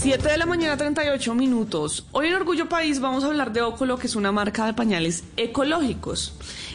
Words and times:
7 0.00 0.30
de 0.30 0.38
la 0.38 0.46
mañana, 0.46 0.78
38 0.78 1.34
minutos. 1.34 2.06
Hoy 2.12 2.28
en 2.28 2.34
Orgullo 2.34 2.70
País 2.70 3.00
vamos 3.00 3.22
a 3.22 3.26
hablar 3.26 3.52
de 3.52 3.60
Ócolo, 3.60 3.98
que 3.98 4.06
es 4.06 4.16
una 4.16 4.32
marca 4.32 4.64
de 4.64 4.72
pañales 4.72 5.24
ecológicos. 5.36 6.32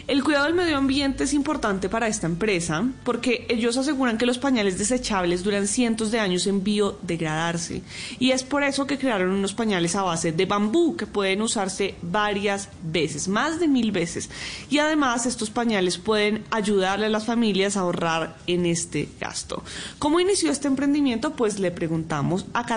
El 0.07 0.23
cuidado 0.23 0.45
del 0.45 0.53
medio 0.53 0.77
ambiente 0.77 1.23
es 1.23 1.33
importante 1.33 1.89
para 1.89 2.07
esta 2.07 2.27
empresa 2.27 2.87
porque 3.03 3.47
ellos 3.49 3.75
aseguran 3.75 4.19
que 4.19 4.27
los 4.27 4.37
pañales 4.37 4.77
desechables 4.77 5.43
duran 5.43 5.65
cientos 5.65 6.11
de 6.11 6.19
años 6.19 6.45
en 6.45 6.63
biodegradarse 6.63 7.81
y 8.19 8.29
es 8.29 8.43
por 8.43 8.63
eso 8.63 8.85
que 8.85 8.99
crearon 8.99 9.31
unos 9.31 9.55
pañales 9.55 9.95
a 9.95 10.03
base 10.03 10.31
de 10.31 10.45
bambú 10.45 10.95
que 10.95 11.07
pueden 11.07 11.41
usarse 11.41 11.95
varias 12.03 12.69
veces, 12.83 13.27
más 13.27 13.59
de 13.59 13.67
mil 13.67 13.91
veces. 13.91 14.29
Y 14.69 14.77
además 14.77 15.25
estos 15.25 15.49
pañales 15.49 15.97
pueden 15.97 16.43
ayudarle 16.51 17.07
a 17.07 17.09
las 17.09 17.25
familias 17.25 17.75
a 17.75 17.79
ahorrar 17.79 18.37
en 18.45 18.67
este 18.67 19.09
gasto. 19.19 19.63
¿Cómo 19.97 20.19
inició 20.19 20.51
este 20.51 20.67
emprendimiento? 20.67 21.31
Pues 21.31 21.57
le 21.57 21.71
preguntamos 21.71 22.45
a 22.53 22.67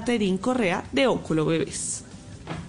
Correa 0.41 0.85
de 0.93 1.07
Óculo 1.07 1.45
Bebés. 1.45 2.05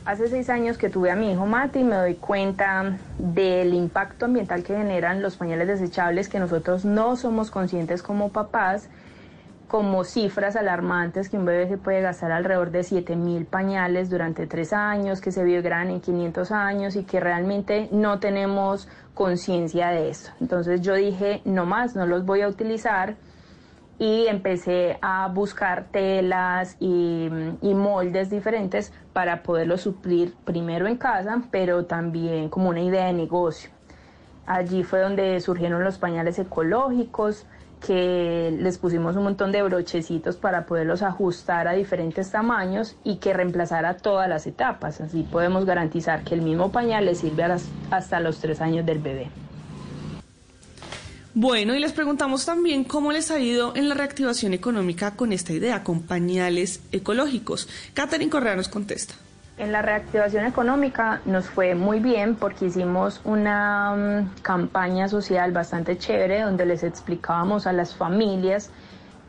Hace 0.06 0.28
seis 0.28 0.50
años 0.50 0.78
que 0.78 0.90
tuve 0.90 1.12
a 1.12 1.16
mi 1.16 1.32
hijo 1.32 1.46
Mati 1.46 1.80
y 1.80 1.84
me 1.84 1.96
doy 1.96 2.16
cuenta 2.16 2.98
del 3.18 3.74
impacto 3.74 4.26
ambiental 4.26 4.64
que 4.64 4.76
generan 4.76 5.22
los 5.22 5.38
pañales 5.38 5.68
desechables 5.68 6.30
que 6.30 6.40
nosotros 6.40 6.84
no 6.84 7.16
somos 7.16 7.52
conscientes 7.52 8.02
como 8.02 8.30
papás, 8.30 8.90
como 9.68 10.04
cifras 10.04 10.56
alarmantes 10.56 11.30
que 11.30 11.38
un 11.38 11.46
bebé 11.46 11.68
se 11.68 11.78
puede 11.78 12.02
gastar 12.02 12.32
alrededor 12.32 12.72
de 12.72 12.84
7 12.84 13.16
mil 13.16 13.46
pañales 13.46 14.10
durante 14.10 14.48
tres 14.48 14.74
años, 14.74 15.22
que 15.22 15.32
se 15.32 15.46
gran 15.62 15.92
en 15.92 16.02
500 16.02 16.52
años 16.52 16.96
y 16.96 17.04
que 17.04 17.20
realmente 17.20 17.88
no 17.92 18.20
tenemos 18.20 18.88
conciencia 19.14 19.90
de 19.90 20.10
eso. 20.10 20.32
Entonces 20.42 20.82
yo 20.82 20.96
dije, 20.96 21.42
no 21.46 21.68
más, 21.68 21.96
no 21.96 22.08
los 22.08 22.26
voy 22.26 22.42
a 22.42 22.48
utilizar 22.48 23.16
y 24.00 24.28
empecé 24.28 24.98
a 25.02 25.28
buscar 25.28 25.86
telas 25.92 26.78
y, 26.80 27.30
moldes 27.62 28.30
diferentes 28.30 28.92
para 29.14 29.44
poderlo 29.44 29.78
suplir 29.78 30.34
primero 30.46 30.88
en 30.88 30.98
casa, 30.98 31.42
pero 31.52 31.86
también 31.86 32.50
como 32.50 32.70
una 32.70 32.82
idea 32.82 33.06
de 33.06 33.14
negocio. 33.14 33.70
Allí 34.46 34.84
fue 34.84 35.02
donde 35.02 35.40
surgieron 35.42 35.84
los 35.84 35.98
pañales 35.98 36.40
ecológicos, 36.40 37.46
que 37.86 38.58
les 38.60 38.78
pusimos 38.78 39.16
un 39.16 39.24
montón 39.24 39.52
de 39.52 39.62
brochecitos 39.62 40.36
para 40.36 40.66
poderlos 40.66 41.02
ajustar 41.02 41.68
a 41.68 41.74
diferentes 41.74 42.30
tamaños 42.32 42.98
y 43.04 43.18
que 43.18 43.34
reemplazara 43.34 43.96
todas 43.98 44.28
las 44.28 44.48
etapas. 44.48 45.00
Así 45.00 45.24
podemos 45.24 45.66
garantizar 45.66 46.24
que 46.24 46.36
el 46.36 46.42
mismo 46.42 46.72
pañal 46.72 47.06
le 47.06 47.16
sirve 47.16 47.46
hasta 47.92 48.20
los 48.20 48.40
tres 48.40 48.60
años 48.60 48.86
del 48.86 49.00
bebé. 49.00 49.30
Bueno, 51.36 51.76
y 51.76 51.80
les 51.80 51.94
preguntamos 51.94 52.46
también 52.46 52.84
cómo 52.84 53.12
les 53.12 53.30
ha 53.30 53.40
ido 53.40 53.76
en 53.76 53.88
la 53.88 53.96
reactivación 53.96 54.54
económica 54.54 55.16
con 55.16 55.32
esta 55.32 55.54
idea, 55.54 55.84
con 55.84 56.02
pañales 56.02 56.82
ecológicos. 56.92 57.70
Catherine 57.94 58.32
Correa 58.32 58.56
nos 58.56 58.68
contesta. 58.68 59.14
En 59.60 59.72
la 59.72 59.82
reactivación 59.82 60.46
económica 60.46 61.22
nos 61.26 61.46
fue 61.48 61.76
muy 61.76 62.00
bien 62.00 62.36
porque 62.36 62.66
hicimos 62.66 63.22
una 63.26 64.24
mm, 64.26 64.42
campaña 64.42 65.08
social 65.08 65.52
bastante 65.52 65.98
chévere 65.98 66.42
donde 66.42 66.66
les 66.66 66.82
explicábamos 66.84 67.68
a 67.68 67.74
las 67.74 67.94
familias 67.94 68.72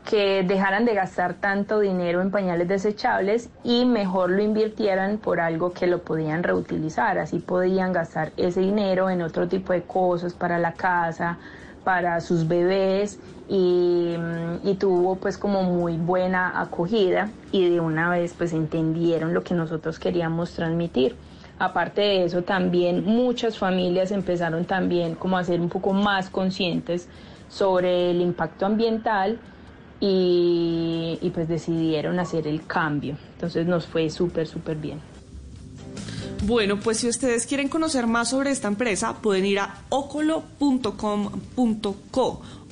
que 0.09 0.41
dejaran 0.43 0.85
de 0.85 0.95
gastar 0.95 1.35
tanto 1.35 1.79
dinero 1.79 2.21
en 2.21 2.31
pañales 2.31 2.67
desechables 2.67 3.49
y 3.63 3.85
mejor 3.85 4.31
lo 4.31 4.41
invirtieran 4.41 5.17
por 5.17 5.39
algo 5.39 5.73
que 5.73 5.85
lo 5.85 6.01
podían 6.01 6.43
reutilizar. 6.43 7.19
Así 7.19 7.39
podían 7.39 7.93
gastar 7.93 8.31
ese 8.37 8.61
dinero 8.61 9.09
en 9.09 9.21
otro 9.21 9.47
tipo 9.47 9.73
de 9.73 9.83
cosas 9.83 10.33
para 10.33 10.57
la 10.57 10.73
casa, 10.73 11.37
para 11.83 12.19
sus 12.21 12.47
bebés 12.47 13.19
mm, 13.49 14.67
y, 14.67 14.75
tuvo 14.75 15.15
pues 15.15 15.37
como 15.37 15.63
muy 15.63 15.97
buena 15.97 16.59
acogida 16.59 17.31
y 17.51 17.69
de 17.69 17.79
una 17.79 18.09
vez 18.09 18.33
pues 18.37 18.53
entendieron 18.53 19.33
lo 19.33 19.43
que 19.43 19.53
nosotros 19.53 19.99
queríamos 19.99 20.53
transmitir. 20.53 21.15
Aparte 21.59 22.01
de 22.01 22.25
eso 22.25 22.41
también 22.41 23.05
muchas 23.05 23.57
familias 23.57 24.11
empezaron 24.11 24.65
también 24.65 25.15
como 25.15 25.37
a 25.37 25.43
ser 25.43 25.61
un 25.61 25.69
poco 25.69 25.93
más 25.93 26.29
conscientes 26.29 27.07
sobre 27.49 28.11
el 28.11 28.21
impacto 28.21 28.65
ambiental 28.65 29.37
y, 29.99 31.19
y 31.21 31.29
pues 31.29 31.47
decidieron 31.47 32.19
hacer 32.19 32.47
el 32.47 32.65
cambio. 32.65 33.15
Entonces 33.33 33.67
nos 33.67 33.85
fue 33.85 34.09
súper, 34.09 34.47
súper 34.47 34.77
bien. 34.77 35.20
Bueno, 36.41 36.79
pues 36.79 36.97
si 36.97 37.07
ustedes 37.07 37.45
quieren 37.45 37.69
conocer 37.69 38.07
más 38.07 38.31
sobre 38.31 38.49
esta 38.49 38.67
empresa, 38.67 39.13
pueden 39.21 39.45
ir 39.45 39.59
a 39.59 39.83
ocolo.com.co. 39.89 40.41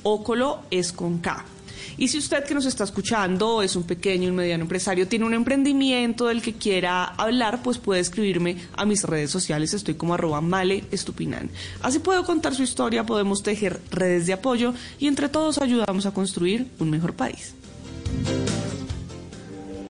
Ocolo 0.02 0.62
es 0.70 0.92
con 0.92 1.18
K. 1.18 1.44
Y 1.96 2.08
si 2.08 2.18
usted 2.18 2.44
que 2.44 2.54
nos 2.54 2.66
está 2.66 2.82
escuchando 2.84 3.62
es 3.62 3.76
un 3.76 3.84
pequeño 3.84 4.28
y 4.28 4.32
mediano 4.32 4.62
empresario, 4.62 5.06
tiene 5.06 5.24
un 5.24 5.34
emprendimiento 5.34 6.26
del 6.26 6.42
que 6.42 6.54
quiera 6.54 7.04
hablar, 7.04 7.62
pues 7.62 7.78
puede 7.78 8.00
escribirme 8.00 8.56
a 8.76 8.84
mis 8.86 9.04
redes 9.04 9.30
sociales. 9.30 9.72
Estoy 9.72 9.94
como 9.94 10.14
arroba 10.14 10.40
male 10.40 10.84
estupinan. 10.90 11.48
Así 11.80 12.00
puedo 12.00 12.24
contar 12.24 12.54
su 12.54 12.62
historia, 12.64 13.06
podemos 13.06 13.42
tejer 13.42 13.80
redes 13.90 14.26
de 14.26 14.32
apoyo 14.32 14.74
y 14.98 15.06
entre 15.06 15.28
todos 15.28 15.58
ayudamos 15.58 16.06
a 16.06 16.12
construir 16.12 16.68
un 16.80 16.90
mejor 16.90 17.14
país. 17.14 17.54